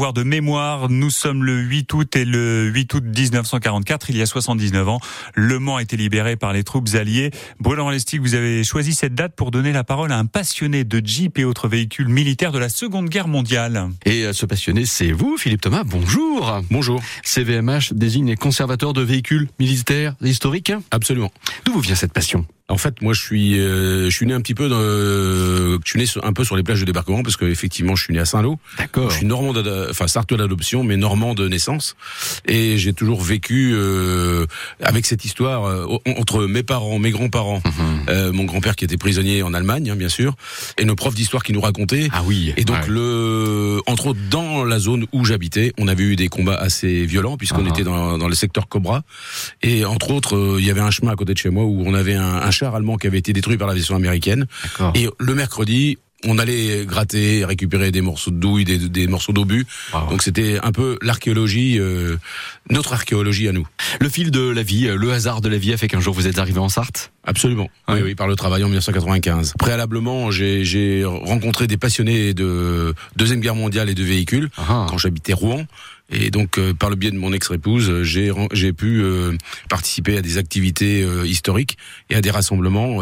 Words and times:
devoir 0.00 0.12
de 0.14 0.22
mémoire. 0.22 0.88
Nous 0.88 1.10
sommes 1.10 1.44
le 1.44 1.58
8 1.58 1.92
août 1.92 2.16
et 2.16 2.24
le 2.24 2.64
8 2.68 2.94
août 2.94 3.04
1944, 3.04 4.08
il 4.08 4.16
y 4.16 4.22
a 4.22 4.26
79 4.26 4.88
ans. 4.88 4.98
Le 5.34 5.58
Mans 5.58 5.76
a 5.76 5.82
été 5.82 5.98
libéré 5.98 6.36
par 6.36 6.54
les 6.54 6.64
troupes 6.64 6.88
alliées. 6.94 7.30
Bruno 7.58 7.90
Lestig, 7.90 8.18
vous 8.18 8.34
avez 8.34 8.64
choisi 8.64 8.94
cette 8.94 9.14
date 9.14 9.34
pour 9.36 9.50
donner 9.50 9.72
la 9.72 9.84
parole 9.84 10.10
à 10.10 10.16
un 10.16 10.24
passionné 10.24 10.84
de 10.84 11.06
Jeep 11.06 11.38
et 11.38 11.44
autres 11.44 11.68
véhicules 11.68 12.08
militaires 12.08 12.50
de 12.50 12.58
la 12.58 12.70
Seconde 12.70 13.10
Guerre 13.10 13.28
mondiale. 13.28 13.90
Et 14.06 14.24
euh, 14.24 14.32
ce 14.32 14.46
passionné, 14.46 14.86
c'est 14.86 15.12
vous, 15.12 15.36
Philippe 15.36 15.60
Thomas. 15.60 15.84
Bonjour. 15.84 16.62
Bonjour. 16.70 17.02
CVMH 17.22 17.92
désigne 17.92 18.28
les 18.28 18.36
conservateurs 18.36 18.94
de 18.94 19.02
véhicules 19.02 19.50
militaires 19.58 20.14
historiques. 20.22 20.72
Absolument. 20.90 21.30
D'où 21.66 21.74
vous 21.74 21.80
vient 21.80 21.94
cette 21.94 22.14
passion? 22.14 22.46
En 22.70 22.78
fait, 22.78 23.02
moi, 23.02 23.12
je 23.12 23.20
suis, 23.20 23.58
euh, 23.58 24.08
je 24.08 24.14
suis 24.14 24.26
né 24.26 24.34
un 24.34 24.40
petit 24.40 24.54
peu, 24.54 24.68
dans, 24.68 24.80
je 24.80 25.78
suis 25.84 25.98
né 25.98 26.06
un 26.22 26.32
peu 26.32 26.44
sur 26.44 26.56
les 26.56 26.62
plages 26.62 26.80
de 26.80 26.84
débarquement 26.84 27.22
parce 27.22 27.36
que 27.36 27.44
effectivement, 27.44 27.96
je 27.96 28.04
suis 28.04 28.14
né 28.14 28.20
à 28.20 28.24
Saint-Lô. 28.24 28.58
D'accord. 28.78 29.10
Je 29.10 29.16
suis 29.16 29.26
normand, 29.26 29.52
enfin 29.90 30.06
sartois 30.08 30.38
d'adoption, 30.38 30.84
mais 30.84 30.96
normand 30.96 31.34
de 31.34 31.48
naissance, 31.48 31.96
et 32.46 32.78
j'ai 32.78 32.92
toujours 32.92 33.20
vécu 33.20 33.72
euh, 33.74 34.46
avec 34.82 35.06
cette 35.06 35.24
histoire 35.24 35.64
euh, 35.64 35.86
entre 36.18 36.46
mes 36.46 36.62
parents, 36.62 36.98
mes 36.98 37.10
grands-parents, 37.10 37.62
mhm. 37.64 37.72
euh, 38.08 38.32
mon 38.32 38.44
grand-père 38.44 38.76
qui 38.76 38.84
était 38.84 38.96
prisonnier 38.96 39.42
en 39.42 39.54
Allemagne, 39.54 39.90
hein, 39.90 39.96
bien 39.96 40.08
sûr, 40.08 40.34
et 40.78 40.84
nos 40.84 40.94
profs 40.94 41.14
d'histoire 41.14 41.42
qui 41.42 41.52
nous 41.52 41.60
racontaient. 41.60 42.08
Ah 42.12 42.22
oui. 42.24 42.52
Et 42.56 42.64
donc 42.64 42.86
le, 42.86 43.80
entre 43.86 44.08
autres, 44.08 44.20
dans 44.30 44.64
la 44.64 44.78
zone 44.78 45.06
où 45.12 45.24
j'habitais, 45.24 45.72
on 45.78 45.88
avait 45.88 46.04
eu 46.04 46.16
des 46.16 46.28
combats 46.28 46.56
assez 46.56 47.04
violents 47.06 47.36
puisqu'on 47.36 47.66
ah. 47.66 47.70
était 47.70 47.84
dans, 47.84 48.18
dans 48.18 48.28
le 48.28 48.34
secteur 48.34 48.68
Cobra, 48.68 49.02
et 49.62 49.84
entre 49.84 50.10
autres, 50.10 50.56
il 50.58 50.64
y 50.64 50.70
avait 50.70 50.80
un 50.80 50.90
chemin 50.90 51.12
à 51.12 51.16
côté 51.16 51.34
de 51.34 51.38
chez 51.38 51.50
moi 51.50 51.64
où 51.64 51.82
on 51.84 51.94
avait 51.94 52.14
un, 52.14 52.36
un 52.36 52.50
allemand 52.68 52.96
qui 52.96 53.06
avait 53.06 53.18
été 53.18 53.32
détruit 53.32 53.56
par 53.56 53.68
l'aviation 53.68 53.96
américaine. 53.96 54.46
Et 54.94 55.08
le 55.18 55.34
mercredi, 55.34 55.98
on 56.26 56.38
allait 56.38 56.84
gratter, 56.84 57.44
récupérer 57.44 57.90
des 57.90 58.00
morceaux 58.00 58.30
de 58.30 58.36
douille, 58.36 58.64
des, 58.64 59.06
morceaux 59.06 59.32
d'obus. 59.32 59.66
Donc 60.10 60.22
c'était 60.22 60.58
un 60.62 60.72
peu 60.72 60.98
l'archéologie, 61.02 61.78
euh, 61.78 62.16
notre 62.68 62.92
archéologie 62.92 63.48
à 63.48 63.52
nous. 63.52 63.66
Le 64.00 64.08
fil 64.08 64.30
de 64.30 64.48
la 64.48 64.62
vie, 64.62 64.88
le 64.88 65.12
hasard 65.12 65.40
de 65.40 65.48
la 65.48 65.58
vie 65.58 65.72
a 65.72 65.76
fait 65.76 65.88
qu'un 65.88 66.00
jour 66.00 66.14
vous 66.14 66.26
êtes 66.26 66.38
arrivé 66.38 66.58
en 66.58 66.68
Sarthe 66.68 67.12
Absolument. 67.24 67.68
Oui, 67.88 68.00
oui, 68.02 68.14
par 68.14 68.26
le 68.26 68.36
travail 68.36 68.64
en 68.64 68.68
1995. 68.68 69.54
Préalablement, 69.58 70.30
j'ai 70.30 71.04
rencontré 71.04 71.66
des 71.66 71.76
passionnés 71.76 72.34
de 72.34 72.94
deuxième 73.16 73.40
guerre 73.40 73.54
mondiale 73.54 73.88
et 73.88 73.94
de 73.94 74.02
véhicules 74.02 74.50
ah. 74.56 74.86
quand 74.88 74.98
j'habitais 74.98 75.32
Rouen. 75.32 75.66
Et 76.10 76.30
donc, 76.30 76.58
euh, 76.58 76.74
par 76.74 76.90
le 76.90 76.96
biais 76.96 77.10
de 77.10 77.18
mon 77.18 77.32
ex-épouse, 77.32 78.02
j'ai 78.02 78.32
j'ai 78.52 78.72
pu 78.72 79.00
euh, 79.02 79.36
participer 79.68 80.16
à 80.16 80.22
des 80.22 80.38
activités 80.38 81.02
euh, 81.02 81.24
historiques 81.24 81.78
et 82.08 82.16
à 82.16 82.20
des 82.20 82.30
rassemblements 82.30 82.98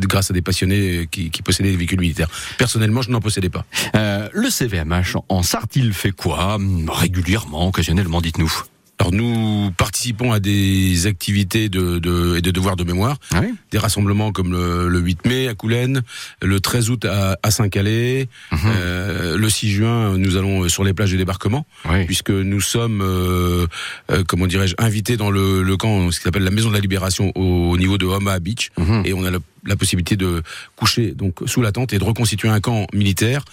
grâce 0.00 0.30
à 0.30 0.34
des 0.34 0.42
passionnés 0.42 1.08
qui, 1.10 1.30
qui, 1.30 1.42
possédaient 1.42 1.70
des 1.70 1.76
véhicules 1.76 2.00
militaires. 2.00 2.28
Personnellement, 2.58 3.02
je 3.02 3.10
n'en 3.10 3.20
possédais 3.20 3.48
pas. 3.48 3.64
le 3.94 4.50
CVMH 4.50 5.16
en 5.28 5.42
Sarthe, 5.42 5.76
il 5.76 5.94
fait 5.94 6.10
quoi 6.10 6.58
régulièrement, 6.88 7.68
occasionnellement 7.68 8.20
Dites-nous? 8.20 8.52
Alors 8.98 9.12
nous 9.12 9.70
participons 9.76 10.32
à 10.32 10.40
des 10.40 11.06
activités 11.06 11.68
de, 11.68 11.98
de 11.98 12.36
et 12.36 12.42
de 12.42 12.50
devoirs 12.50 12.74
de 12.74 12.82
mémoire, 12.82 13.18
ah 13.32 13.42
des 13.70 13.78
rassemblements 13.78 14.32
comme 14.32 14.50
le, 14.50 14.88
le, 14.88 14.98
8 14.98 15.26
mai 15.26 15.48
à 15.48 15.54
Coulennes, 15.54 16.02
le 16.42 16.58
13 16.60 16.90
août 16.90 17.04
à, 17.04 17.38
à 17.42 17.50
Saint-Calais, 17.50 18.28
mhm. 18.50 18.58
euh, 18.66 19.36
le 19.36 19.48
6 19.48 19.70
juin 19.70 20.18
nous 20.18 20.36
allons 20.36 20.68
sur 20.68 20.82
les 20.82 20.94
plages 20.94 21.12
de 21.12 21.16
débarquement, 21.16 21.64
puisque 22.06 22.30
nous 22.30 22.60
sommes, 22.60 23.00
euh, 23.00 23.66
euh, 24.10 24.24
comment 24.26 24.46
dirais-je, 24.46 24.74
invités 24.78 25.16
dans 25.16 25.30
le, 25.30 25.62
le 25.62 25.76
camp, 25.76 26.10
ce 26.10 26.18
qui 26.18 26.24
s'appelle 26.24 26.44
la 26.44 26.50
Maison 26.50 26.68
de 26.68 26.74
la 26.74 26.80
Libération 26.80 27.32
au, 27.36 27.76
niveau 27.76 27.98
de 27.98 28.06
Omaha 28.06 28.40
Beach, 28.40 28.70
mhm. 28.78 29.02
et 29.04 29.12
on 29.12 29.24
a 29.24 29.30
la, 29.30 29.38
la 29.64 29.76
possibilité 29.76 30.16
de 30.16 30.42
coucher 30.74 31.12
donc 31.12 31.36
sous 31.46 31.62
la 31.62 31.70
tente 31.70 31.92
et 31.92 31.98
de 31.98 32.04
reconstituer 32.04 32.48
un 32.48 32.60
camp 32.60 32.86
militaire 32.92 33.44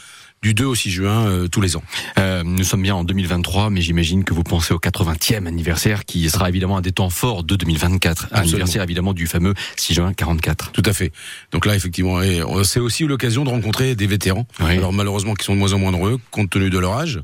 du 0.45 0.53
2 0.53 0.65
au 0.65 0.75
6 0.75 0.91
juin 0.91 1.25
euh, 1.25 1.47
tous 1.47 1.59
les 1.59 1.75
ans. 1.75 1.81
Euh, 2.19 2.43
nous 2.45 2.63
sommes 2.63 2.83
bien 2.83 2.93
en 2.93 3.03
2023, 3.03 3.71
mais 3.71 3.81
j'imagine 3.81 4.23
que 4.23 4.31
vous 4.31 4.43
pensez 4.43 4.75
au 4.75 4.77
80e 4.77 5.47
anniversaire 5.47 6.05
qui 6.05 6.29
sera 6.29 6.49
évidemment 6.49 6.77
un 6.77 6.81
des 6.81 6.91
temps 6.91 7.09
forts 7.09 7.43
de 7.43 7.55
2024, 7.55 8.27
anniversaire 8.31 8.83
évidemment 8.83 9.13
du 9.13 9.25
fameux 9.25 9.55
6 9.75 9.95
juin 9.95 10.13
44. 10.13 10.71
Tout 10.71 10.83
à 10.85 10.93
fait. 10.93 11.11
Donc 11.51 11.65
là 11.65 11.75
effectivement, 11.75 12.19
c'est 12.63 12.79
aussi 12.79 13.05
l'occasion 13.05 13.43
de 13.43 13.49
rencontrer 13.49 13.95
des 13.95 14.05
vétérans. 14.05 14.45
Alors 14.59 14.93
malheureusement 14.93 15.33
qui 15.33 15.45
sont 15.45 15.55
de 15.55 15.59
moins 15.59 15.73
en 15.73 15.79
moins 15.79 15.91
nombreux 15.91 16.19
compte 16.29 16.51
tenu 16.51 16.69
de 16.69 16.77
leur 16.77 16.93
âge, 16.93 17.21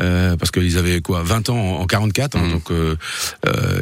euh, 0.00 0.36
parce 0.36 0.50
qu'ils 0.50 0.76
avaient 0.76 1.00
quoi 1.00 1.22
20 1.22 1.48
ans 1.48 1.80
en 1.80 1.86
44, 1.86 2.36
hein, 2.36 2.42
mmh. 2.42 2.50
donc 2.50 2.70
euh, 2.70 2.96
euh, 3.46 3.80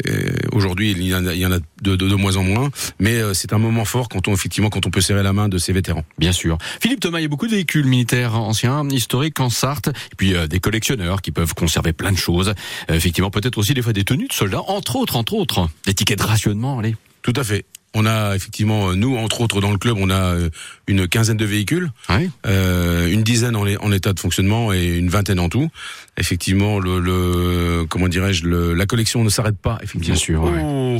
aujourd'hui 0.52 0.92
il 0.92 1.02
y 1.02 1.14
en 1.16 1.26
a, 1.26 1.34
il 1.34 1.40
y 1.40 1.46
en 1.46 1.52
a 1.52 1.58
de, 1.58 1.96
de, 1.96 1.96
de, 1.96 2.14
moins 2.14 2.36
en 2.36 2.44
moins, 2.44 2.70
mais 3.00 3.20
c'est 3.34 3.52
un 3.52 3.58
moment 3.58 3.84
fort 3.84 4.08
quand 4.08 4.28
on 4.28 4.34
effectivement 4.34 4.70
quand 4.70 4.86
on 4.86 4.90
peut 4.90 5.00
serrer 5.00 5.24
la 5.24 5.32
main 5.32 5.48
de 5.48 5.58
ces 5.58 5.72
vétérans. 5.72 6.04
Bien 6.18 6.32
sûr. 6.32 6.58
Philippe 6.80 7.00
Thomas, 7.00 7.18
il 7.18 7.22
y 7.22 7.24
a 7.24 7.28
beaucoup 7.28 7.46
de 7.46 7.52
véhicules 7.52 7.86
militaires 7.86 8.34
anciens 8.34 8.67
historique 8.90 9.40
en 9.40 9.50
Sarthe, 9.50 9.88
et 9.88 10.16
puis 10.16 10.34
euh, 10.34 10.46
des 10.46 10.60
collectionneurs 10.60 11.22
qui 11.22 11.30
peuvent 11.30 11.54
conserver 11.54 11.92
plein 11.92 12.12
de 12.12 12.16
choses. 12.16 12.54
Euh, 12.90 12.94
effectivement, 12.94 13.30
peut-être 13.30 13.58
aussi 13.58 13.74
des 13.74 13.82
fois 13.82 13.92
des 13.92 14.04
tenues 14.04 14.28
de 14.28 14.32
soldats, 14.32 14.62
entre 14.68 14.96
autres, 14.96 15.16
entre 15.16 15.34
autres, 15.34 15.68
des 15.86 15.94
tickets 15.94 16.18
de 16.18 16.24
rationnement, 16.24 16.78
allez. 16.78 16.96
Tout 17.22 17.32
à 17.36 17.44
fait. 17.44 17.64
On 17.94 18.04
a 18.04 18.34
effectivement, 18.36 18.94
nous, 18.94 19.16
entre 19.16 19.40
autres, 19.40 19.60
dans 19.62 19.70
le 19.70 19.78
club, 19.78 19.96
on 19.98 20.10
a 20.10 20.34
euh, 20.34 20.50
une 20.88 21.08
quinzaine 21.08 21.38
de 21.38 21.44
véhicules, 21.46 21.90
euh, 22.46 23.10
une 23.10 23.22
dizaine 23.22 23.56
en, 23.56 23.64
en, 23.66 23.92
état 23.92 24.12
de 24.12 24.20
fonctionnement 24.20 24.74
et 24.74 24.84
une 24.84 25.08
vingtaine 25.08 25.40
en 25.40 25.48
tout. 25.48 25.70
Effectivement, 26.18 26.80
le, 26.80 26.98
le 26.98 27.86
comment 27.88 28.08
dirais-je, 28.08 28.46
la 28.46 28.86
collection 28.86 29.24
ne 29.24 29.30
s'arrête 29.30 29.56
pas, 29.56 29.78
effectivement, 29.82 30.14
Bien 30.14 30.16
sûr, 30.16 30.42
aux, 30.42 30.98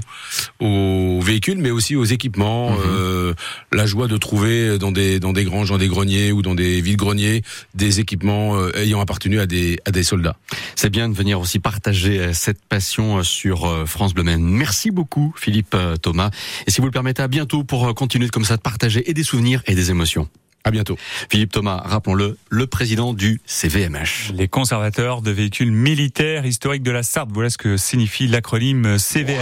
aux, 0.61 1.21
véhicules, 1.21 1.59
mais 1.59 1.71
aussi 1.71 1.95
aux 1.95 2.05
équipements. 2.05 2.71
Mhm. 2.71 2.79
euh, 2.87 3.35
la 3.73 3.85
joie 3.85 4.07
de 4.07 4.17
trouver 4.17 4.79
dans 4.79 4.93
des 4.93 5.21
dans 5.21 5.33
des 5.33 5.45
granges, 5.45 5.69
dans 5.69 5.79
des 5.79 5.89
greniers 5.89 6.33
ou 6.33 6.41
dans 6.41 6.55
des 6.55 6.81
vides 6.81 6.97
greniers 6.97 7.43
des 7.75 8.01
équipements 8.01 8.57
euh, 8.57 8.71
ayant 8.77 9.01
appartenu 9.01 9.41
à 9.41 9.47
des 9.47 9.79
à 9.85 9.91
des 9.91 10.03
soldats. 10.03 10.37
C'est 10.75 10.91
bien 10.91 11.09
de 11.09 11.15
venir 11.15 11.41
aussi 11.41 11.59
partager 11.59 12.33
cette 12.33 12.65
passion 12.65 13.23
sur 13.23 13.87
France 13.87 14.15
Bleu 14.15 14.23
Merci 14.23 14.91
beaucoup, 14.91 15.35
Philippe 15.37 15.77
Thomas. 16.03 16.31
Et 16.67 16.71
si 16.79 16.81
vous 16.81 16.87
le 16.87 16.93
permettez, 16.93 17.25
à 17.25 17.27
bientôt 17.27 17.65
pour 17.65 17.89
euh, 17.89 17.93
continuer 17.93 18.29
comme 18.29 18.45
ça 18.45 18.57
de 18.57 18.63
partager 18.63 19.11
et 19.11 19.13
des 19.13 19.25
souvenirs 19.25 19.65
et 19.67 19.75
des 19.75 19.91
émotions. 19.91 20.29
À 20.63 20.71
bientôt. 20.71 20.97
Philippe 21.29 21.51
Thomas, 21.51 21.83
rappelons-le, 21.85 22.39
le 22.51 22.67
président 22.69 23.15
du 23.15 23.41
CVMH. 23.47 24.33
Les 24.33 24.47
conservateurs 24.47 25.21
de 25.21 25.33
véhicules 25.33 25.73
militaires 25.73 26.47
historiques 26.47 26.85
de 26.85 26.93
la 26.93 27.03
Sarthe. 27.03 27.31
Voilà 27.33 27.51
ce 27.51 27.59
que 27.59 27.77
signifie 27.77 28.29
l'acronyme 28.29 28.97
CVMH. 28.97 29.35